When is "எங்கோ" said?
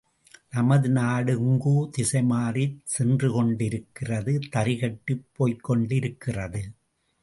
1.39-1.73